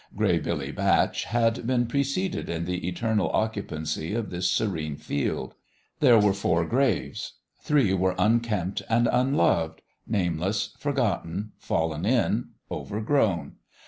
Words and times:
Gray 0.15 0.39
Billy 0.39 0.71
Batch 0.71 1.25
had 1.25 1.67
been 1.67 1.85
preceded 1.85 2.49
in 2.49 2.65
the 2.65 2.87
eternal 2.87 3.29
occu 3.33 3.61
pancy 3.67 4.15
of 4.15 4.31
this 4.31 4.49
serene 4.49 4.95
field. 4.95 5.53
There 5.99 6.17
were 6.17 6.33
four 6.33 6.65
graves. 6.65 7.33
Three 7.59 7.93
were 7.93 8.15
unkempt 8.17 8.81
and 8.89 9.05
unloved 9.11 9.83
nameless, 10.07 10.73
forgotten, 10.79 11.51
fallen 11.59 12.03
in, 12.03 12.47
overgrown. 12.71 13.57